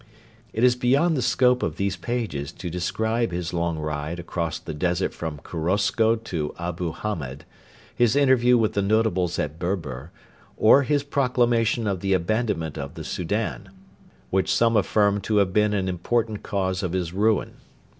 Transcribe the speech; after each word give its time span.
It 0.51 0.63
is 0.63 0.75
beyond 0.75 1.15
the 1.15 1.21
scope 1.21 1.61
of 1.61 1.75
these 1.75 1.95
pages 1.95 2.51
to 2.53 2.71
describe 2.71 3.31
his 3.31 3.53
long 3.53 3.77
ride 3.77 4.17
across 4.17 4.57
the 4.57 4.73
desert 4.73 5.13
from 5.13 5.37
Korosko 5.43 6.15
to 6.15 6.55
Abu 6.57 6.91
Hamed, 6.91 7.45
his 7.95 8.15
interview 8.15 8.57
with 8.57 8.73
the 8.73 8.81
notables 8.81 9.37
at 9.37 9.59
Berber, 9.59 10.11
or 10.57 10.81
his 10.81 11.03
proclamation 11.03 11.85
of 11.85 11.99
the 11.99 12.13
abandonment 12.13 12.79
of 12.79 12.95
the 12.95 13.03
Soudan, 13.03 13.69
which 14.31 14.51
some 14.51 14.75
affirm 14.75 15.21
to 15.21 15.35
have 15.37 15.53
been 15.53 15.75
an 15.75 15.87
important 15.87 16.41
cause 16.41 16.81
of 16.81 16.93
his 16.93 17.13
ruin. 17.13 17.57